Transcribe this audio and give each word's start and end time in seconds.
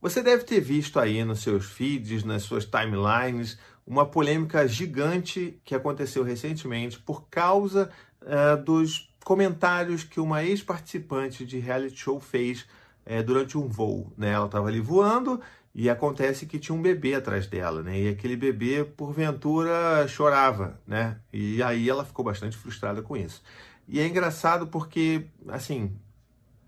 Você 0.00 0.22
deve 0.22 0.44
ter 0.44 0.60
visto 0.60 1.00
aí 1.00 1.24
nos 1.24 1.40
seus 1.40 1.66
feeds, 1.66 2.22
nas 2.22 2.44
suas 2.44 2.64
timelines, 2.64 3.58
uma 3.86 4.06
polêmica 4.06 4.66
gigante 4.68 5.60
que 5.64 5.74
aconteceu 5.74 6.22
recentemente 6.22 6.98
por 6.98 7.28
causa 7.28 7.90
uh, 8.22 8.62
dos 8.62 9.12
comentários 9.24 10.04
que 10.04 10.20
uma 10.20 10.44
ex-participante 10.44 11.44
de 11.44 11.58
reality 11.58 11.96
show 11.96 12.20
fez 12.20 12.64
uh, 13.06 13.22
durante 13.24 13.58
um 13.58 13.66
voo. 13.66 14.12
Né? 14.16 14.30
Ela 14.30 14.46
estava 14.46 14.68
ali 14.68 14.80
voando 14.80 15.40
e 15.74 15.90
acontece 15.90 16.46
que 16.46 16.58
tinha 16.58 16.76
um 16.76 16.82
bebê 16.82 17.14
atrás 17.14 17.46
dela, 17.46 17.82
né? 17.82 18.00
E 18.00 18.08
aquele 18.08 18.36
bebê, 18.36 18.84
porventura, 18.84 20.08
chorava, 20.08 20.80
né? 20.86 21.18
E 21.32 21.62
aí 21.62 21.88
ela 21.88 22.04
ficou 22.04 22.24
bastante 22.24 22.56
frustrada 22.56 23.00
com 23.00 23.16
isso. 23.16 23.42
E 23.86 24.00
é 24.00 24.06
engraçado 24.06 24.66
porque, 24.66 25.26
assim, 25.46 25.94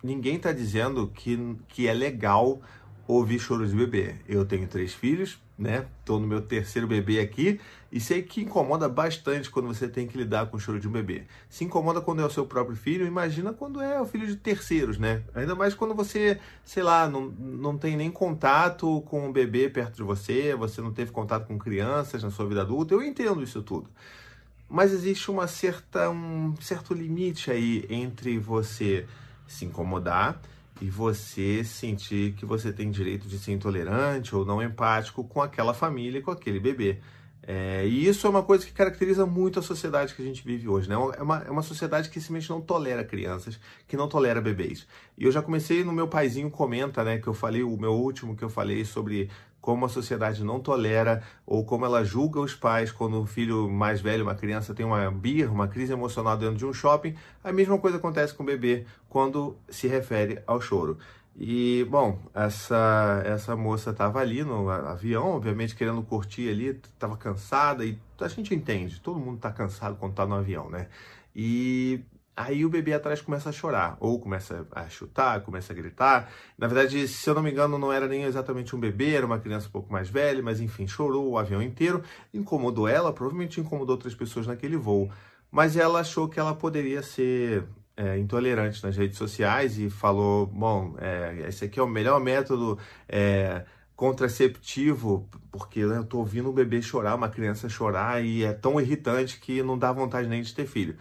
ninguém 0.02 0.36
está 0.36 0.52
dizendo 0.52 1.08
que, 1.08 1.56
que 1.68 1.88
é 1.88 1.92
legal 1.92 2.60
ouvir 3.12 3.38
choro 3.38 3.66
de 3.66 3.74
bebê. 3.74 4.14
Eu 4.28 4.44
tenho 4.44 4.66
três 4.68 4.94
filhos, 4.94 5.38
né? 5.58 5.86
Tô 6.04 6.18
no 6.18 6.26
meu 6.26 6.40
terceiro 6.40 6.86
bebê 6.86 7.20
aqui 7.20 7.60
e 7.90 8.00
sei 8.00 8.22
que 8.22 8.42
incomoda 8.42 8.88
bastante 8.88 9.50
quando 9.50 9.66
você 9.66 9.88
tem 9.88 10.06
que 10.06 10.16
lidar 10.16 10.46
com 10.46 10.56
o 10.56 10.60
choro 10.60 10.78
de 10.78 10.88
um 10.88 10.92
bebê. 10.92 11.24
Se 11.48 11.64
incomoda 11.64 12.00
quando 12.00 12.22
é 12.22 12.24
o 12.24 12.30
seu 12.30 12.46
próprio 12.46 12.76
filho, 12.76 13.06
imagina 13.06 13.52
quando 13.52 13.80
é 13.80 14.00
o 14.00 14.06
filho 14.06 14.26
de 14.26 14.36
terceiros, 14.36 14.98
né? 14.98 15.22
Ainda 15.34 15.54
mais 15.54 15.74
quando 15.74 15.94
você, 15.94 16.38
sei 16.64 16.82
lá, 16.82 17.08
não, 17.08 17.26
não 17.38 17.76
tem 17.76 17.96
nem 17.96 18.10
contato 18.10 19.02
com 19.02 19.28
o 19.28 19.32
bebê 19.32 19.68
perto 19.68 19.96
de 19.96 20.02
você, 20.02 20.54
você 20.54 20.80
não 20.80 20.92
teve 20.92 21.10
contato 21.10 21.46
com 21.46 21.58
crianças 21.58 22.22
na 22.22 22.30
sua 22.30 22.46
vida 22.46 22.62
adulta. 22.62 22.94
Eu 22.94 23.02
entendo 23.02 23.42
isso 23.42 23.62
tudo. 23.62 23.88
Mas 24.68 24.92
existe 24.92 25.30
uma 25.30 25.48
certa, 25.48 26.08
um 26.10 26.54
certo 26.60 26.94
limite 26.94 27.50
aí 27.50 27.84
entre 27.90 28.38
você 28.38 29.04
se 29.48 29.64
incomodar 29.64 30.40
e 30.80 30.88
você 30.88 31.62
sentir 31.62 32.32
que 32.32 32.46
você 32.46 32.72
tem 32.72 32.90
direito 32.90 33.28
de 33.28 33.38
ser 33.38 33.52
intolerante 33.52 34.34
ou 34.34 34.44
não 34.44 34.62
empático 34.62 35.22
com 35.24 35.42
aquela 35.42 35.74
família 35.74 36.22
com 36.22 36.30
aquele 36.30 36.58
bebê. 36.58 37.00
É, 37.52 37.84
e 37.84 38.06
isso 38.06 38.28
é 38.28 38.30
uma 38.30 38.44
coisa 38.44 38.64
que 38.64 38.70
caracteriza 38.70 39.26
muito 39.26 39.58
a 39.58 39.62
sociedade 39.62 40.14
que 40.14 40.22
a 40.22 40.24
gente 40.24 40.44
vive 40.44 40.68
hoje. 40.68 40.88
Né? 40.88 40.94
É, 40.94 41.20
uma, 41.20 41.38
é 41.38 41.50
uma 41.50 41.62
sociedade 41.62 42.08
que 42.08 42.20
simplesmente 42.20 42.48
não 42.48 42.60
tolera 42.60 43.02
crianças, 43.02 43.58
que 43.88 43.96
não 43.96 44.08
tolera 44.08 44.40
bebês. 44.40 44.86
E 45.18 45.24
eu 45.24 45.32
já 45.32 45.42
comecei 45.42 45.82
no 45.82 45.92
meu 45.92 46.06
paizinho 46.06 46.48
comenta, 46.48 47.02
né, 47.02 47.18
que 47.18 47.26
eu 47.26 47.34
falei, 47.34 47.64
o 47.64 47.76
meu 47.76 47.92
último 47.92 48.36
que 48.36 48.44
eu 48.44 48.48
falei 48.48 48.84
sobre 48.84 49.28
como 49.60 49.84
a 49.84 49.88
sociedade 49.88 50.44
não 50.44 50.60
tolera 50.60 51.24
ou 51.44 51.64
como 51.64 51.84
ela 51.84 52.04
julga 52.04 52.38
os 52.38 52.54
pais 52.54 52.92
quando 52.92 53.20
o 53.20 53.26
filho 53.26 53.68
mais 53.68 54.00
velho, 54.00 54.22
uma 54.22 54.36
criança, 54.36 54.72
tem 54.72 54.86
uma 54.86 55.10
birra, 55.10 55.50
uma 55.50 55.66
crise 55.66 55.92
emocional 55.92 56.36
dentro 56.36 56.54
de 56.56 56.64
um 56.64 56.72
shopping. 56.72 57.16
A 57.42 57.52
mesma 57.52 57.76
coisa 57.78 57.96
acontece 57.96 58.32
com 58.32 58.44
o 58.44 58.46
bebê 58.46 58.86
quando 59.08 59.56
se 59.68 59.88
refere 59.88 60.40
ao 60.46 60.60
choro. 60.60 60.98
E, 61.40 61.86
bom, 61.88 62.18
essa, 62.34 63.22
essa 63.24 63.56
moça 63.56 63.90
estava 63.90 64.20
ali 64.20 64.44
no 64.44 64.68
avião, 64.68 65.28
obviamente 65.28 65.74
querendo 65.74 66.02
curtir 66.02 66.50
ali, 66.50 66.68
estava 66.68 67.16
cansada, 67.16 67.82
e 67.82 67.98
a 68.20 68.28
gente 68.28 68.54
entende, 68.54 69.00
todo 69.00 69.18
mundo 69.18 69.36
está 69.36 69.50
cansado 69.50 69.96
quando 69.96 70.12
está 70.12 70.26
no 70.26 70.34
avião, 70.34 70.68
né? 70.68 70.88
E 71.34 72.04
Aí 72.36 72.64
o 72.64 72.70
bebê 72.70 72.94
atrás 72.94 73.20
começa 73.20 73.50
a 73.50 73.52
chorar, 73.52 73.98
ou 74.00 74.18
começa 74.18 74.66
a 74.72 74.88
chutar, 74.88 75.42
começa 75.42 75.74
a 75.74 75.76
gritar. 75.76 76.30
Na 76.56 76.66
verdade, 76.66 77.06
se 77.06 77.28
eu 77.28 77.34
não 77.34 77.42
me 77.42 77.50
engano, 77.50 77.76
não 77.76 77.92
era 77.92 78.08
nem 78.08 78.22
exatamente 78.22 78.74
um 78.74 78.80
bebê, 78.80 79.14
era 79.14 79.26
uma 79.26 79.38
criança 79.38 79.68
um 79.68 79.70
pouco 79.70 79.92
mais 79.92 80.08
velha, 80.08 80.42
mas 80.42 80.58
enfim, 80.58 80.86
chorou 80.86 81.28
o 81.28 81.36
avião 81.36 81.60
inteiro, 81.60 82.02
incomodou 82.32 82.88
ela, 82.88 83.12
provavelmente 83.12 83.60
incomodou 83.60 83.94
outras 83.94 84.14
pessoas 84.14 84.46
naquele 84.46 84.78
voo. 84.78 85.10
Mas 85.50 85.76
ela 85.76 86.00
achou 86.00 86.30
que 86.30 86.40
ela 86.40 86.54
poderia 86.54 87.02
ser 87.02 87.66
é, 87.96 88.18
intolerante 88.18 88.82
nas 88.84 88.96
redes 88.96 89.18
sociais 89.18 89.78
e 89.78 89.90
falou: 89.90 90.46
bom, 90.46 90.94
é, 90.98 91.46
esse 91.48 91.64
aqui 91.64 91.78
é 91.80 91.82
o 91.82 91.88
melhor 91.88 92.20
método. 92.20 92.78
É, 93.08 93.64
contraceptivo, 93.96 95.28
porque 95.52 95.84
né, 95.84 95.98
eu 95.98 96.04
tô 96.04 96.20
ouvindo 96.20 96.48
um 96.48 96.54
bebê 96.54 96.80
chorar, 96.80 97.14
uma 97.14 97.28
criança 97.28 97.68
chorar, 97.68 98.24
e 98.24 98.42
é 98.42 98.54
tão 98.54 98.80
irritante 98.80 99.38
que 99.38 99.62
não 99.62 99.78
dá 99.78 99.92
vontade 99.92 100.26
nem 100.26 100.40
de 100.40 100.54
ter 100.54 100.64
filho 100.64 100.96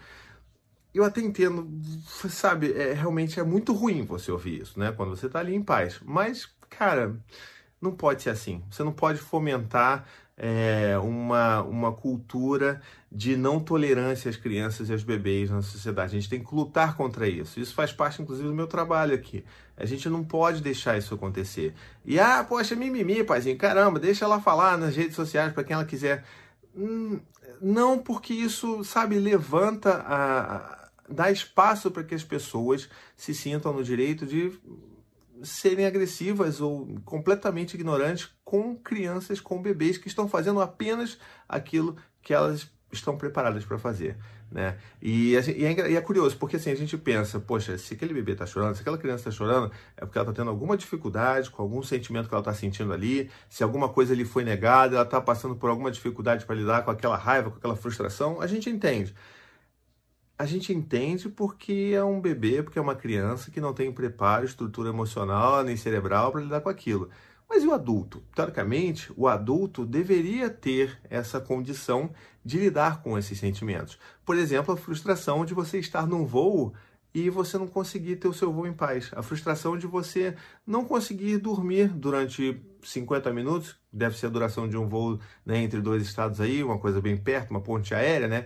eu 0.93 1.03
até 1.03 1.21
entendo, 1.21 1.69
sabe, 2.29 2.73
é, 2.73 2.93
realmente 2.93 3.39
é 3.39 3.43
muito 3.43 3.73
ruim 3.73 4.03
você 4.03 4.31
ouvir 4.31 4.61
isso, 4.61 4.79
né? 4.79 4.91
Quando 4.91 5.09
você 5.09 5.29
tá 5.29 5.39
ali 5.39 5.55
em 5.55 5.63
paz. 5.63 5.99
Mas, 6.03 6.47
cara, 6.69 7.19
não 7.81 7.91
pode 7.95 8.23
ser 8.23 8.31
assim. 8.31 8.63
Você 8.69 8.83
não 8.83 8.91
pode 8.91 9.19
fomentar 9.19 10.05
é, 10.39 10.97
uma, 10.97 11.61
uma 11.63 11.91
cultura 11.91 12.81
de 13.11 13.35
não 13.35 13.59
tolerância 13.59 14.29
às 14.29 14.37
crianças 14.37 14.87
e 14.87 14.93
aos 14.93 15.03
bebês 15.03 15.49
na 15.49 15.61
sociedade. 15.61 16.15
A 16.15 16.19
gente 16.19 16.29
tem 16.29 16.41
que 16.41 16.55
lutar 16.55 16.95
contra 16.95 17.27
isso. 17.27 17.59
Isso 17.59 17.75
faz 17.75 17.91
parte, 17.91 18.21
inclusive, 18.21 18.47
do 18.47 18.53
meu 18.53 18.67
trabalho 18.67 19.13
aqui. 19.13 19.43
A 19.75 19.85
gente 19.85 20.07
não 20.07 20.23
pode 20.23 20.61
deixar 20.61 20.97
isso 20.97 21.13
acontecer. 21.13 21.73
E, 22.05 22.17
ah, 22.17 22.45
poxa, 22.47 22.75
mimimi, 22.75 23.23
paizinho, 23.23 23.57
caramba, 23.57 23.99
deixa 23.99 24.23
ela 24.23 24.39
falar 24.39 24.77
nas 24.77 24.95
redes 24.95 25.15
sociais 25.15 25.51
para 25.51 25.63
quem 25.63 25.73
ela 25.73 25.85
quiser. 25.85 26.23
Hum, 26.73 27.19
não, 27.61 27.99
porque 27.99 28.33
isso, 28.33 28.83
sabe, 28.85 29.19
levanta 29.19 30.03
a 30.07 30.79
dá 31.11 31.31
espaço 31.31 31.89
para 31.89 32.03
que 32.03 32.13
as 32.13 32.23
pessoas 32.23 32.87
se 33.17 33.33
sintam 33.33 33.73
no 33.73 33.83
direito 33.83 34.25
de 34.25 34.51
serem 35.41 35.85
agressivas 35.85 36.61
ou 36.61 36.87
completamente 37.03 37.73
ignorantes 37.73 38.29
com 38.49 38.75
crianças, 38.75 39.39
com 39.39 39.61
bebês 39.61 39.95
que 39.95 40.07
estão 40.07 40.27
fazendo 40.27 40.59
apenas 40.59 41.19
aquilo 41.47 41.95
que 42.19 42.33
elas 42.33 42.67
estão 42.91 43.15
preparadas 43.15 43.63
para 43.63 43.77
fazer. 43.77 44.17
Né? 44.51 44.75
E, 44.99 45.33
e, 45.33 45.65
é, 45.65 45.91
e, 45.91 45.95
é, 45.95 46.01
curioso, 46.01 46.35
porque 46.35 46.55
assim, 46.55 46.71
a 46.71 46.75
gente 46.75 46.97
pensa, 46.97 47.39
poxa, 47.39 47.77
se 47.77 47.93
aquele 47.93 48.11
bebê 48.11 48.31
está 48.31 48.47
chorando, 48.47 48.73
se 48.73 48.81
aquela 48.81 48.97
criança 48.97 49.29
está 49.29 49.31
chorando, 49.31 49.71
é 49.95 50.03
porque 50.03 50.17
ela 50.17 50.27
está 50.27 50.41
tendo 50.41 50.49
alguma 50.49 50.75
dificuldade, 50.75 51.51
com 51.51 51.61
algum 51.61 51.83
sentimento 51.83 52.27
que 52.27 52.33
ela 52.33 52.41
está 52.41 52.51
sentindo 52.55 52.91
ali, 52.91 53.29
se 53.47 53.61
alguma 53.61 53.87
coisa 53.87 54.15
lhe 54.15 54.25
foi 54.25 54.43
negada, 54.43 54.95
ela 54.95 55.05
está 55.05 55.21
passando 55.21 55.55
por 55.55 55.69
alguma 55.69 55.91
dificuldade 55.91 56.43
para 56.43 56.55
lidar 56.55 56.81
com 56.81 56.89
aquela 56.89 57.17
raiva, 57.17 57.51
com 57.51 57.57
aquela 57.57 57.75
frustração, 57.75 58.41
a 58.41 58.47
gente 58.47 58.67
entende 58.67 59.13
a 60.39 60.45
gente 60.45 60.71
entende 60.71 61.27
porque 61.27 61.91
é 61.93 62.01
um 62.01 62.21
bebê, 62.21 62.63
porque 62.63 62.79
é 62.79 62.81
uma 62.81 62.95
criança 62.95 63.51
que 63.51 63.59
não 63.59 63.73
tem 63.73 63.91
preparo, 63.91 64.45
estrutura 64.45 64.87
emocional 64.87 65.61
nem 65.65 65.75
cerebral 65.75 66.31
para 66.31 66.39
lidar 66.39 66.61
com 66.61 66.69
aquilo. 66.69 67.09
Mas 67.49 67.63
e 67.63 67.67
o 67.67 67.73
adulto? 67.73 68.21
Teoricamente, 68.35 69.11
o 69.17 69.27
adulto 69.27 69.83
deveria 69.83 70.51
ter 70.51 70.99
essa 71.09 71.41
condição 71.41 72.11
de 72.45 72.59
lidar 72.59 73.01
com 73.01 73.17
esses 73.17 73.39
sentimentos. 73.39 73.97
Por 74.23 74.37
exemplo, 74.37 74.73
a 74.73 74.77
frustração 74.77 75.43
de 75.43 75.53
você 75.55 75.79
estar 75.79 76.05
num 76.05 76.25
voo 76.25 76.73
e 77.11 77.27
você 77.27 77.57
não 77.57 77.67
conseguir 77.67 78.17
ter 78.17 78.27
o 78.27 78.33
seu 78.33 78.53
voo 78.53 78.67
em 78.67 78.73
paz. 78.73 79.09
A 79.15 79.23
frustração 79.23 79.75
de 79.75 79.87
você 79.87 80.35
não 80.65 80.85
conseguir 80.85 81.39
dormir 81.39 81.87
durante 81.89 82.61
50 82.83 83.33
minutos, 83.33 83.75
deve 83.91 84.15
ser 84.15 84.27
a 84.27 84.29
duração 84.29 84.69
de 84.69 84.77
um 84.77 84.87
voo 84.87 85.19
né, 85.43 85.57
entre 85.57 85.81
dois 85.81 86.03
estados 86.03 86.39
aí, 86.39 86.63
uma 86.63 86.77
coisa 86.77 87.01
bem 87.01 87.17
perto, 87.17 87.49
uma 87.49 87.61
ponte 87.61 87.95
aérea, 87.95 88.27
né? 88.27 88.45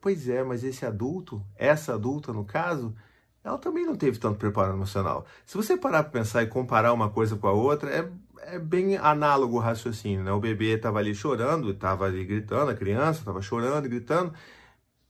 Pois 0.00 0.28
é, 0.28 0.44
mas 0.44 0.62
esse 0.62 0.86
adulto, 0.86 1.44
essa 1.56 1.94
adulta 1.94 2.32
no 2.32 2.44
caso, 2.44 2.94
ela 3.44 3.58
também 3.58 3.86
não 3.86 3.94
teve 3.94 4.18
tanto 4.18 4.38
preparo 4.38 4.72
emocional. 4.72 5.24
Se 5.46 5.56
você 5.56 5.76
parar 5.76 6.02
para 6.04 6.20
pensar 6.20 6.42
e 6.42 6.46
comparar 6.46 6.92
uma 6.92 7.08
coisa 7.08 7.36
com 7.36 7.46
a 7.46 7.52
outra, 7.52 7.90
é, 7.90 8.08
é 8.54 8.58
bem 8.58 8.96
análogo 8.96 9.56
o 9.56 9.60
raciocínio, 9.60 10.22
né? 10.22 10.32
O 10.32 10.40
bebê 10.40 10.74
estava 10.74 10.98
ali 10.98 11.14
chorando, 11.14 11.70
estava 11.70 12.06
ali 12.06 12.24
gritando, 12.24 12.70
a 12.70 12.74
criança 12.74 13.20
estava 13.20 13.40
chorando 13.40 13.86
e 13.86 13.88
gritando, 13.88 14.32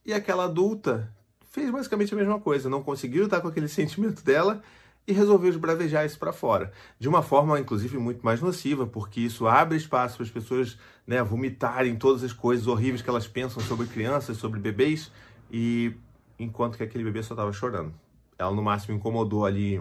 e 0.04 0.12
aquela 0.12 0.44
adulta 0.44 1.12
fez 1.50 1.70
basicamente 1.70 2.14
a 2.14 2.16
mesma 2.16 2.38
coisa, 2.40 2.68
não 2.68 2.82
conseguiu 2.82 3.24
estar 3.24 3.40
com 3.40 3.48
aquele 3.48 3.68
sentimento 3.68 4.22
dela 4.22 4.62
e 5.06 5.12
resolveu 5.12 5.48
esbravejar 5.48 6.04
isso 6.04 6.18
para 6.18 6.34
fora. 6.34 6.70
De 6.98 7.08
uma 7.08 7.22
forma, 7.22 7.58
inclusive, 7.58 7.96
muito 7.96 8.20
mais 8.22 8.42
nociva, 8.42 8.86
porque 8.86 9.22
isso 9.22 9.46
abre 9.46 9.78
espaço 9.78 10.16
para 10.16 10.26
as 10.26 10.30
pessoas 10.30 10.78
né, 11.06 11.22
vomitarem 11.22 11.96
todas 11.96 12.22
as 12.22 12.32
coisas 12.34 12.66
horríveis 12.66 13.00
que 13.00 13.08
elas 13.08 13.26
pensam 13.26 13.62
sobre 13.62 13.86
crianças, 13.86 14.36
sobre 14.36 14.60
bebês, 14.60 15.10
e 15.50 15.94
enquanto 16.38 16.76
que 16.76 16.82
aquele 16.82 17.04
bebê 17.04 17.22
só 17.22 17.32
estava 17.32 17.50
chorando. 17.54 17.94
Ela, 18.38 18.54
no 18.54 18.62
máximo, 18.62 18.96
incomodou 18.96 19.44
ali 19.44 19.80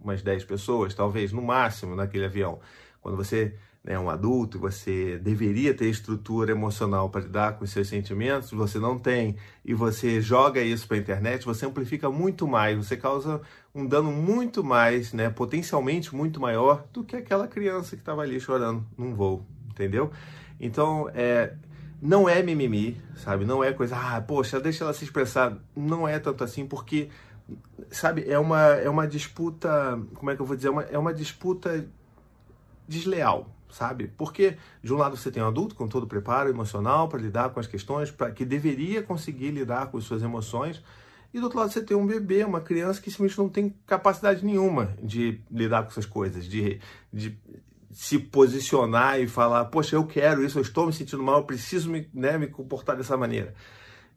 umas 0.00 0.22
10 0.22 0.44
pessoas, 0.44 0.94
talvez, 0.94 1.32
no 1.32 1.40
máximo, 1.40 1.94
naquele 1.94 2.24
avião. 2.24 2.58
Quando 3.00 3.16
você 3.16 3.56
né, 3.84 3.98
um 3.98 4.08
adulto, 4.08 4.58
você 4.58 5.18
deveria 5.18 5.74
ter 5.74 5.88
estrutura 5.88 6.52
emocional 6.52 7.10
para 7.10 7.22
lidar 7.22 7.58
com 7.58 7.64
os 7.64 7.70
seus 7.70 7.88
sentimentos, 7.88 8.50
você 8.52 8.78
não 8.78 8.98
tem, 8.98 9.36
e 9.64 9.74
você 9.74 10.20
joga 10.20 10.60
isso 10.60 10.86
para 10.86 10.96
a 10.96 11.00
internet, 11.00 11.44
você 11.44 11.66
amplifica 11.66 12.08
muito 12.08 12.46
mais, 12.46 12.76
você 12.76 12.96
causa 12.96 13.40
um 13.74 13.84
dano 13.84 14.12
muito 14.12 14.62
mais, 14.62 15.12
né, 15.12 15.30
potencialmente 15.30 16.14
muito 16.14 16.40
maior 16.40 16.86
do 16.92 17.02
que 17.02 17.16
aquela 17.16 17.48
criança 17.48 17.96
que 17.96 18.02
estava 18.02 18.22
ali 18.22 18.38
chorando 18.38 18.86
num 18.96 19.14
voo, 19.14 19.44
entendeu? 19.70 20.12
Então, 20.60 21.10
é, 21.12 21.54
não 22.00 22.28
é 22.28 22.40
mimimi, 22.40 23.00
sabe? 23.16 23.44
Não 23.44 23.64
é 23.64 23.72
coisa, 23.72 23.96
ah, 23.96 24.20
poxa, 24.20 24.60
deixa 24.60 24.84
ela 24.84 24.92
se 24.92 25.04
expressar. 25.04 25.56
Não 25.74 26.06
é 26.06 26.20
tanto 26.20 26.44
assim, 26.44 26.66
porque, 26.66 27.08
sabe, 27.90 28.24
é 28.28 28.38
uma, 28.38 28.60
é 28.60 28.88
uma 28.88 29.06
disputa, 29.06 30.00
como 30.14 30.30
é 30.30 30.36
que 30.36 30.42
eu 30.42 30.46
vou 30.46 30.56
dizer? 30.56 30.68
É 30.68 30.70
uma, 30.70 30.82
é 30.82 30.98
uma 30.98 31.14
disputa 31.14 31.86
desleal, 32.86 33.48
sabe? 33.70 34.12
Porque 34.16 34.56
de 34.82 34.92
um 34.92 34.96
lado 34.96 35.16
você 35.16 35.30
tem 35.30 35.42
um 35.42 35.48
adulto 35.48 35.74
com 35.74 35.88
todo 35.88 36.04
o 36.04 36.06
preparo 36.06 36.48
emocional 36.48 37.08
para 37.08 37.20
lidar 37.20 37.50
com 37.50 37.60
as 37.60 37.66
questões, 37.66 38.12
que 38.34 38.44
deveria 38.44 39.02
conseguir 39.02 39.50
lidar 39.50 39.86
com 39.86 39.98
as 39.98 40.04
suas 40.04 40.22
emoções, 40.22 40.82
e 41.32 41.38
do 41.38 41.44
outro 41.44 41.58
lado 41.58 41.72
você 41.72 41.82
tem 41.82 41.96
um 41.96 42.06
bebê, 42.06 42.44
uma 42.44 42.60
criança 42.60 43.00
que 43.00 43.10
simplesmente 43.10 43.38
não 43.38 43.48
tem 43.48 43.74
capacidade 43.86 44.44
nenhuma 44.44 44.94
de 45.02 45.40
lidar 45.50 45.82
com 45.82 45.88
essas 45.88 46.04
coisas, 46.04 46.44
de, 46.44 46.78
de 47.10 47.38
se 47.90 48.18
posicionar 48.18 49.18
e 49.18 49.26
falar, 49.26 49.64
poxa, 49.66 49.96
eu 49.96 50.06
quero 50.06 50.44
isso, 50.44 50.58
eu 50.58 50.62
estou 50.62 50.86
me 50.86 50.92
sentindo 50.92 51.22
mal, 51.22 51.38
eu 51.38 51.44
preciso 51.44 51.90
me, 51.90 52.08
né, 52.12 52.36
me 52.36 52.48
comportar 52.48 52.96
dessa 52.96 53.16
maneira. 53.16 53.54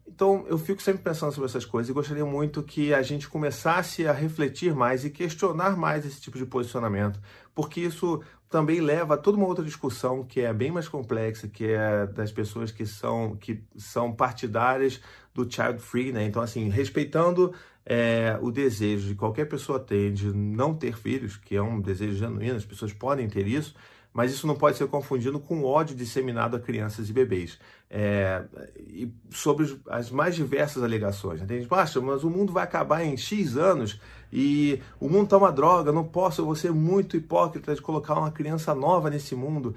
Então, 0.08 0.46
eu 0.48 0.56
fico 0.56 0.80
sempre 0.80 1.02
pensando 1.02 1.32
sobre 1.32 1.48
essas 1.48 1.64
coisas 1.64 1.90
e 1.90 1.92
gostaria 1.92 2.24
muito 2.24 2.62
que 2.62 2.94
a 2.94 3.02
gente 3.02 3.28
começasse 3.28 4.06
a 4.06 4.12
refletir 4.12 4.74
mais 4.74 5.04
e 5.04 5.10
questionar 5.10 5.76
mais 5.76 6.06
esse 6.06 6.20
tipo 6.20 6.38
de 6.38 6.46
posicionamento, 6.46 7.20
porque 7.54 7.80
isso 7.80 8.22
também 8.48 8.80
leva 8.80 9.14
a 9.14 9.16
toda 9.16 9.36
uma 9.36 9.46
outra 9.46 9.64
discussão 9.64 10.24
que 10.24 10.40
é 10.40 10.52
bem 10.52 10.70
mais 10.70 10.88
complexa, 10.88 11.48
que 11.48 11.66
é 11.66 12.06
das 12.06 12.30
pessoas 12.30 12.70
que 12.70 12.86
são, 12.86 13.36
que 13.36 13.62
são 13.76 14.12
partidárias 14.12 15.00
do 15.34 15.50
child 15.50 15.80
free, 15.80 16.12
né? 16.12 16.24
Então, 16.24 16.40
assim, 16.40 16.68
respeitando 16.68 17.52
é, 17.84 18.38
o 18.40 18.50
desejo 18.50 19.08
de 19.08 19.14
qualquer 19.14 19.46
pessoa 19.46 19.78
ter 19.78 20.12
de 20.12 20.32
não 20.32 20.74
ter 20.74 20.96
filhos, 20.96 21.36
que 21.36 21.56
é 21.56 21.62
um 21.62 21.80
desejo 21.80 22.16
genuíno, 22.16 22.56
as 22.56 22.64
pessoas 22.64 22.92
podem 22.92 23.28
ter 23.28 23.46
isso, 23.46 23.74
mas 24.16 24.32
isso 24.32 24.46
não 24.46 24.54
pode 24.54 24.78
ser 24.78 24.86
confundido 24.86 25.38
com 25.38 25.62
ódio 25.62 25.94
disseminado 25.94 26.56
a 26.56 26.58
crianças 26.58 27.10
e 27.10 27.12
bebês. 27.12 27.58
É, 27.90 28.42
e 28.78 29.12
sobre 29.28 29.78
as 29.90 30.10
mais 30.10 30.34
diversas 30.34 30.82
alegações. 30.82 31.42
Né? 31.42 31.46
Tem 31.46 31.58
gente, 31.58 31.68
Baixa, 31.68 32.00
mas 32.00 32.24
o 32.24 32.30
mundo 32.30 32.50
vai 32.50 32.64
acabar 32.64 33.04
em 33.04 33.14
X 33.14 33.58
anos 33.58 34.00
e 34.32 34.80
o 34.98 35.06
mundo 35.06 35.24
está 35.24 35.36
uma 35.36 35.52
droga, 35.52 35.92
não 35.92 36.02
posso, 36.02 36.40
eu 36.40 36.46
vou 36.46 36.56
ser 36.56 36.72
muito 36.72 37.14
hipócrita 37.14 37.74
de 37.74 37.82
colocar 37.82 38.14
uma 38.14 38.30
criança 38.30 38.74
nova 38.74 39.10
nesse 39.10 39.34
mundo. 39.34 39.74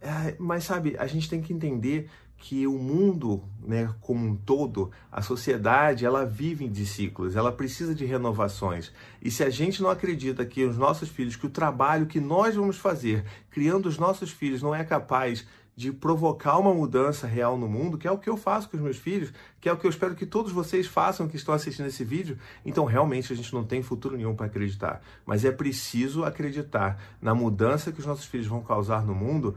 É, 0.00 0.36
mas 0.38 0.62
sabe, 0.62 0.94
a 0.96 1.08
gente 1.08 1.28
tem 1.28 1.42
que 1.42 1.52
entender 1.52 2.08
que 2.36 2.66
o 2.66 2.78
mundo, 2.78 3.42
né, 3.66 3.94
como 4.00 4.26
um 4.26 4.36
todo, 4.36 4.90
a 5.10 5.22
sociedade, 5.22 6.04
ela 6.04 6.26
vive 6.26 6.68
de 6.68 6.84
ciclos, 6.84 7.36
ela 7.36 7.50
precisa 7.50 7.94
de 7.94 8.04
renovações. 8.04 8.92
E 9.22 9.30
se 9.30 9.42
a 9.42 9.48
gente 9.48 9.82
não 9.82 9.88
acredita 9.88 10.44
que 10.44 10.64
os 10.64 10.76
nossos 10.76 11.08
filhos, 11.08 11.36
que 11.36 11.46
o 11.46 11.50
trabalho 11.50 12.06
que 12.06 12.20
nós 12.20 12.54
vamos 12.54 12.76
fazer 12.76 13.24
criando 13.50 13.86
os 13.86 13.96
nossos 13.96 14.30
filhos 14.30 14.60
não 14.60 14.74
é 14.74 14.84
capaz 14.84 15.46
de 15.76 15.92
provocar 15.92 16.58
uma 16.58 16.72
mudança 16.72 17.26
real 17.26 17.58
no 17.58 17.68
mundo, 17.68 17.98
que 17.98 18.06
é 18.06 18.10
o 18.10 18.18
que 18.18 18.30
eu 18.30 18.36
faço 18.36 18.68
com 18.68 18.76
os 18.76 18.82
meus 18.82 18.96
filhos, 18.96 19.32
que 19.60 19.68
é 19.68 19.72
o 19.72 19.76
que 19.76 19.86
eu 19.86 19.90
espero 19.90 20.14
que 20.14 20.26
todos 20.26 20.52
vocês 20.52 20.86
façam 20.86 21.26
que 21.26 21.36
estão 21.36 21.54
assistindo 21.54 21.86
esse 21.86 22.04
vídeo, 22.04 22.38
então 22.64 22.84
realmente 22.84 23.32
a 23.32 23.36
gente 23.36 23.52
não 23.52 23.64
tem 23.64 23.82
futuro 23.82 24.16
nenhum 24.16 24.36
para 24.36 24.46
acreditar. 24.46 25.02
Mas 25.26 25.44
é 25.44 25.50
preciso 25.50 26.24
acreditar 26.24 27.16
na 27.20 27.34
mudança 27.34 27.90
que 27.90 27.98
os 27.98 28.06
nossos 28.06 28.26
filhos 28.26 28.46
vão 28.46 28.62
causar 28.62 29.04
no 29.04 29.14
mundo 29.14 29.56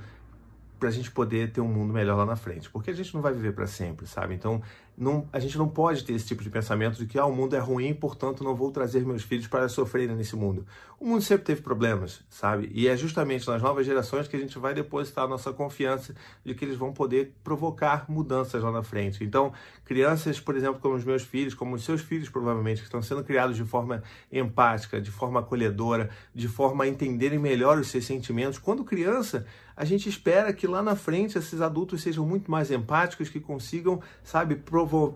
para 0.80 0.90
a 0.90 0.92
gente 0.92 1.12
poder 1.12 1.52
ter 1.52 1.62
um 1.62 1.68
mundo 1.68 1.94
melhor 1.94 2.18
lá 2.18 2.26
na 2.26 2.36
frente. 2.36 2.70
Porque 2.70 2.92
a 2.92 2.94
gente 2.94 3.14
não 3.14 3.22
vai 3.22 3.34
viver 3.34 3.54
para 3.54 3.68
sempre, 3.68 4.08
sabe? 4.08 4.34
Então, 4.34 4.62
não, 4.98 5.30
a 5.32 5.40
gente 5.40 5.56
não 5.60 5.70
pode 5.70 6.04
ter 6.04 6.14
esse 6.14 6.26
tipo 6.26 6.42
de 6.42 6.50
pensamento 6.50 6.98
de 6.98 7.06
que 7.06 7.20
ah, 7.20 7.26
o 7.26 7.36
mundo 7.36 7.56
é 7.56 7.60
ruim, 7.60 7.94
portanto 7.94 8.44
não 8.44 8.56
vou 8.56 8.72
trazer 8.72 9.06
meus 9.06 9.22
filhos 9.22 9.46
para 9.46 9.70
sofrerem 9.70 10.16
nesse 10.16 10.36
mundo. 10.36 10.66
O 11.00 11.06
mundo 11.06 11.22
sempre 11.22 11.46
teve 11.46 11.62
problemas, 11.62 12.22
sabe? 12.32 12.72
E 12.74 12.88
é 12.88 12.98
justamente 12.98 13.48
nas 13.48 13.62
novas 13.62 13.86
gerações 13.86 14.28
que 14.28 14.36
a 14.36 14.40
gente 14.40 14.58
vai 14.58 14.74
depositar 14.74 15.26
a 15.26 15.28
nossa 15.28 15.54
confiança 15.54 16.16
de 16.44 16.56
que 16.56 16.66
eles 16.66 16.76
vão 16.76 16.92
poder 16.92 17.36
provocar 17.44 18.06
mudanças 18.10 18.64
lá 18.64 18.72
na 18.72 18.82
frente. 18.82 19.24
Então, 19.24 19.54
crianças, 19.86 20.40
por 20.40 20.56
exemplo, 20.56 20.80
como 20.82 20.96
os 20.96 21.06
meus 21.06 21.22
filhos, 21.22 21.54
como 21.54 21.76
os 21.76 21.84
seus 21.86 22.02
filhos 22.02 22.28
provavelmente, 22.28 22.80
que 22.80 22.88
estão 22.88 23.02
sendo 23.04 23.24
criados 23.24 23.56
de 23.56 23.64
forma 23.64 24.02
empática, 24.32 25.00
de 25.00 25.12
forma 25.12 25.42
acolhedora, 25.42 26.10
de 26.34 26.48
forma 26.48 26.86
a 26.86 26.88
entenderem 26.88 27.38
melhor 27.38 27.78
os 27.78 27.90
seus 27.90 28.04
sentimentos. 28.04 28.58
Quando 28.58 28.84
criança, 28.84 29.46
a 29.78 29.86
gente 29.86 30.10
espera 30.10 30.52
que 30.52 30.66
lá 30.66 30.82
na 30.82 30.96
frente 30.96 31.38
esses 31.38 31.62
adultos 31.62 32.02
sejam 32.02 32.26
muito 32.26 32.50
mais 32.50 32.72
empáticos, 32.72 33.30
que 33.30 33.40
consigam, 33.40 34.02
sabe, 34.24 34.56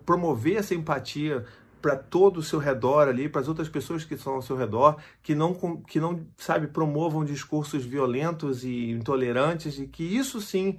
promover 0.05 0.57
essa 0.57 0.75
empatia 0.75 1.43
para 1.81 1.95
todo 1.95 2.37
o 2.37 2.43
seu 2.43 2.59
redor 2.59 3.07
ali, 3.07 3.27
para 3.27 3.41
as 3.41 3.47
outras 3.47 3.67
pessoas 3.67 4.05
que 4.05 4.13
estão 4.13 4.35
ao 4.35 4.41
seu 4.43 4.55
redor, 4.55 4.97
que 5.23 5.33
não, 5.33 5.55
que 5.87 5.99
não, 5.99 6.27
sabe, 6.37 6.67
promovam 6.67 7.25
discursos 7.25 7.83
violentos 7.83 8.63
e 8.63 8.91
intolerantes 8.91 9.79
e 9.79 9.87
que 9.87 10.03
isso 10.03 10.39
sim 10.39 10.77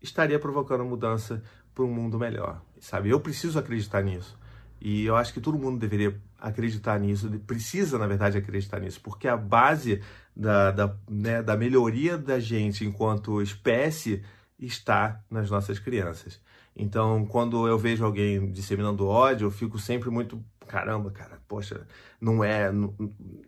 estaria 0.00 0.38
provocando 0.38 0.82
mudança 0.82 1.42
para 1.74 1.84
um 1.84 1.92
mundo 1.92 2.18
melhor, 2.18 2.62
sabe? 2.80 3.10
Eu 3.10 3.20
preciso 3.20 3.58
acreditar 3.58 4.02
nisso. 4.02 4.38
E 4.80 5.04
eu 5.04 5.14
acho 5.14 5.34
que 5.34 5.42
todo 5.42 5.58
mundo 5.58 5.78
deveria 5.78 6.18
acreditar 6.40 6.98
nisso, 6.98 7.28
precisa, 7.46 7.98
na 7.98 8.06
verdade, 8.06 8.38
acreditar 8.38 8.80
nisso, 8.80 9.00
porque 9.02 9.28
a 9.28 9.36
base 9.36 10.00
da, 10.34 10.70
da, 10.70 10.96
né, 11.08 11.42
da 11.42 11.56
melhoria 11.56 12.16
da 12.16 12.40
gente 12.40 12.84
enquanto 12.84 13.42
espécie 13.42 14.22
está 14.58 15.22
nas 15.30 15.50
nossas 15.50 15.78
crianças. 15.78 16.40
Então, 16.74 17.26
quando 17.26 17.66
eu 17.66 17.78
vejo 17.78 18.04
alguém 18.04 18.50
disseminando 18.50 19.06
ódio, 19.06 19.46
eu 19.46 19.50
fico 19.50 19.78
sempre 19.78 20.08
muito 20.10 20.42
caramba, 20.66 21.10
cara, 21.10 21.40
poxa, 21.48 21.84
não 22.20 22.44
é 22.44 22.70
não, 22.70 22.94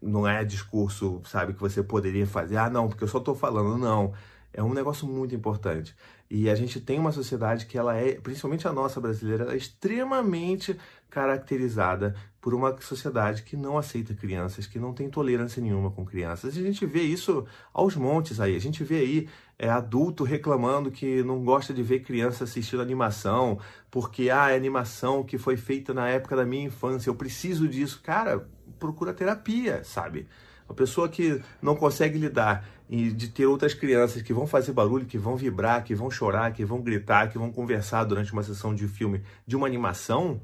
não 0.03 0.27
é 0.27 0.45
discurso, 0.45 1.23
sabe, 1.25 1.55
que 1.55 1.61
você 1.61 1.83
poderia 1.83 2.27
fazer. 2.27 2.57
Ah, 2.57 2.69
não, 2.69 2.89
porque 2.89 3.05
eu 3.05 3.09
só 3.09 3.19
estou 3.19 3.35
falando, 3.35 3.79
não. 3.79 4.13
É 4.53 4.63
um 4.63 4.75
negócio 4.75 5.07
muito 5.07 5.35
importante. 5.35 5.97
E 6.35 6.49
a 6.49 6.55
gente 6.55 6.81
tem 6.81 6.99
uma 6.99 7.13
sociedade 7.13 7.67
que 7.67 7.77
ela 7.77 7.95
é, 7.95 8.15
principalmente 8.15 8.67
a 8.67 8.73
nossa 8.73 8.99
brasileira, 8.99 9.45
ela 9.45 9.53
é 9.53 9.57
extremamente 9.59 10.75
caracterizada 11.11 12.15
por 12.41 12.55
uma 12.55 12.75
sociedade 12.81 13.43
que 13.43 13.55
não 13.55 13.77
aceita 13.77 14.15
crianças, 14.15 14.67
que 14.67 14.79
não 14.79 14.95
tem 14.95 15.11
tolerância 15.11 15.61
nenhuma 15.61 15.91
com 15.91 16.07
crianças. 16.07 16.57
E 16.57 16.61
a 16.61 16.63
gente 16.63 16.87
vê 16.87 17.03
isso 17.03 17.45
aos 17.71 17.97
montes 17.97 18.41
aí. 18.41 18.57
A 18.57 18.59
gente 18.59 18.83
vê 18.83 19.01
aí 19.01 19.29
é, 19.59 19.69
adulto 19.69 20.25
reclamando 20.25 20.91
que 20.91 21.23
não 21.23 21.45
gosta 21.45 21.75
de 21.75 21.83
ver 21.83 22.01
criança 22.01 22.45
assistindo 22.45 22.81
animação, 22.81 23.61
porque 23.91 24.31
ah, 24.31 24.49
é 24.49 24.57
animação 24.57 25.23
que 25.23 25.37
foi 25.37 25.59
feita 25.59 25.93
na 25.93 26.09
época 26.09 26.35
da 26.35 26.47
minha 26.47 26.65
infância, 26.65 27.11
eu 27.11 27.15
preciso 27.15 27.69
disso. 27.69 28.01
Cara, 28.03 28.49
procura 28.79 29.13
terapia, 29.13 29.85
sabe? 29.85 30.27
A 30.69 30.75
pessoa 30.75 31.09
que 31.09 31.41
não 31.61 31.75
consegue 31.77 32.19
lidar 32.19 32.65
de 32.89 33.29
ter 33.29 33.47
outras 33.47 33.73
crianças 33.73 34.23
que 34.23 34.33
vão 34.33 34.47
fazer 34.47 34.73
barulho, 34.73 35.07
que 35.07 35.17
vão 35.17 35.37
vibrar, 35.37 35.83
que 35.83 35.95
vão 35.95 36.11
chorar, 36.11 36.53
que 36.53 36.65
vão 36.65 36.81
gritar, 36.81 37.31
que 37.31 37.39
vão 37.39 37.51
conversar 37.51 38.05
durante 38.05 38.33
uma 38.33 38.43
sessão 38.43 38.75
de 38.75 38.87
filme 38.87 39.23
de 39.47 39.57
uma 39.57 39.67
animação, 39.67 40.41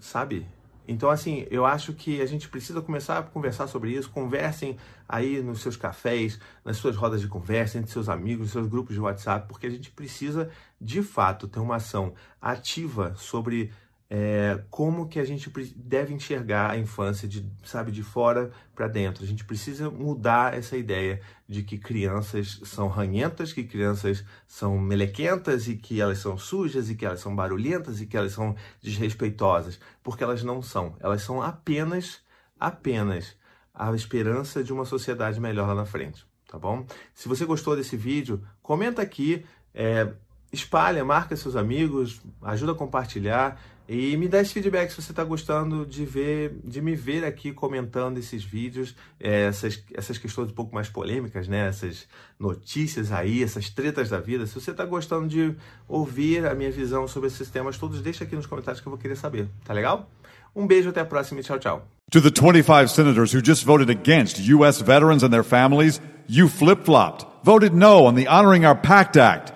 sabe? 0.00 0.46
Então, 0.88 1.10
assim, 1.10 1.46
eu 1.50 1.66
acho 1.66 1.92
que 1.92 2.20
a 2.20 2.26
gente 2.26 2.48
precisa 2.48 2.80
começar 2.80 3.18
a 3.18 3.22
conversar 3.22 3.66
sobre 3.66 3.90
isso. 3.90 4.08
Conversem 4.10 4.76
aí 5.08 5.42
nos 5.42 5.60
seus 5.60 5.76
cafés, 5.76 6.38
nas 6.64 6.76
suas 6.76 6.94
rodas 6.94 7.20
de 7.20 7.26
conversa, 7.26 7.78
entre 7.78 7.90
seus 7.90 8.08
amigos, 8.08 8.44
nos 8.44 8.52
seus 8.52 8.68
grupos 8.68 8.94
de 8.94 9.00
WhatsApp, 9.00 9.48
porque 9.48 9.66
a 9.66 9.70
gente 9.70 9.90
precisa, 9.90 10.48
de 10.80 11.02
fato, 11.02 11.48
ter 11.48 11.58
uma 11.58 11.76
ação 11.76 12.14
ativa 12.40 13.14
sobre 13.16 13.72
é, 14.08 14.62
como 14.70 15.08
que 15.08 15.18
a 15.18 15.24
gente 15.24 15.50
deve 15.74 16.14
enxergar 16.14 16.70
a 16.70 16.78
infância 16.78 17.26
de 17.26 17.44
sabe 17.64 17.90
de 17.90 18.02
fora 18.02 18.52
para 18.74 18.86
dentro. 18.86 19.24
A 19.24 19.26
gente 19.26 19.44
precisa 19.44 19.90
mudar 19.90 20.56
essa 20.56 20.76
ideia 20.76 21.20
de 21.48 21.62
que 21.62 21.76
crianças 21.76 22.60
são 22.64 22.88
ranhentas, 22.88 23.52
que 23.52 23.64
crianças 23.64 24.24
são 24.46 24.78
melequentas 24.78 25.66
e 25.66 25.76
que 25.76 26.00
elas 26.00 26.18
são 26.18 26.38
sujas 26.38 26.88
e 26.88 26.94
que 26.94 27.04
elas 27.04 27.20
são 27.20 27.34
barulhentas 27.34 28.00
e 28.00 28.06
que 28.06 28.16
elas 28.16 28.32
são 28.32 28.54
desrespeitosas, 28.80 29.80
porque 30.02 30.22
elas 30.22 30.42
não 30.42 30.62
são. 30.62 30.96
Elas 31.00 31.22
são 31.22 31.42
apenas 31.42 32.24
apenas 32.58 33.36
a 33.74 33.92
esperança 33.94 34.64
de 34.64 34.72
uma 34.72 34.86
sociedade 34.86 35.38
melhor 35.38 35.68
lá 35.68 35.74
na 35.74 35.84
frente, 35.84 36.26
tá 36.48 36.58
bom? 36.58 36.86
Se 37.14 37.28
você 37.28 37.44
gostou 37.44 37.76
desse 37.76 37.96
vídeo, 37.96 38.42
comenta 38.62 39.02
aqui, 39.02 39.44
é, 39.74 40.10
espalha, 40.52 41.04
marca 41.04 41.36
seus 41.36 41.56
amigos, 41.56 42.20
ajuda 42.42 42.72
a 42.72 42.74
compartilhar 42.74 43.60
e 43.88 44.16
me 44.16 44.26
dá 44.26 44.40
esse 44.40 44.52
feedback 44.52 44.90
se 44.90 45.00
você 45.00 45.12
está 45.12 45.22
gostando 45.22 45.86
de 45.86 46.04
ver, 46.04 46.56
de 46.64 46.82
me 46.82 46.96
ver 46.96 47.24
aqui 47.24 47.52
comentando 47.52 48.18
esses 48.18 48.42
vídeos, 48.42 48.96
é, 49.20 49.42
essas, 49.42 49.80
essas 49.94 50.18
questões 50.18 50.50
um 50.50 50.54
pouco 50.54 50.74
mais 50.74 50.88
polêmicas, 50.88 51.46
né? 51.46 51.68
Essas 51.68 52.08
notícias 52.38 53.12
aí, 53.12 53.44
essas 53.44 53.70
tretas 53.70 54.10
da 54.10 54.18
vida. 54.18 54.44
Se 54.44 54.54
você 54.54 54.72
está 54.72 54.84
gostando 54.84 55.28
de 55.28 55.54
ouvir 55.86 56.46
a 56.46 56.54
minha 56.54 56.70
visão 56.70 57.06
sobre 57.06 57.28
esses 57.28 57.48
temas 57.48 57.78
todos, 57.78 58.02
deixa 58.02 58.24
aqui 58.24 58.34
nos 58.34 58.46
comentários 58.46 58.80
que 58.80 58.88
eu 58.88 58.90
vou 58.90 58.98
querer 58.98 59.16
saber. 59.16 59.48
Tá 59.64 59.72
legal? 59.72 60.10
Um 60.54 60.66
beijo, 60.66 60.88
até 60.88 61.00
a 61.00 61.04
próxima 61.04 61.40
e 61.40 61.44
tchau, 61.44 61.58
tchau. 61.58 61.86
To 62.10 62.20
the 62.20 62.30
25 62.30 62.88
senators 62.88 63.32
who 63.32 63.40
just 63.40 63.64
voted 63.64 63.88
against 63.88 64.40
U.S. 64.52 64.80
veterans 64.80 65.22
and 65.22 65.30
their 65.30 65.44
families, 65.44 66.00
you 66.26 66.48
flip-flopped, 66.48 67.24
voted 67.44 67.72
no 67.72 68.04
on 68.06 68.14
the 68.14 68.26
Honoring 68.26 68.64
Our 68.64 68.76
Pact 68.76 69.16
Act. 69.16 69.55